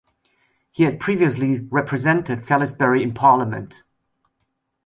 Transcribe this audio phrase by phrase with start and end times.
[0.71, 3.83] He had previously represented Salisbury in Parliament.